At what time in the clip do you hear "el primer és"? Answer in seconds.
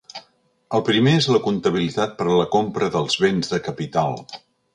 0.77-1.27